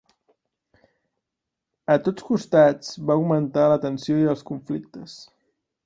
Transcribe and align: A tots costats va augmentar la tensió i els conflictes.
A 1.95 1.99
tots 2.09 2.27
costats 2.31 2.91
va 3.09 3.21
augmentar 3.21 3.71
la 3.75 3.79
tensió 3.87 4.21
i 4.25 4.29
els 4.37 4.47
conflictes. 4.53 5.21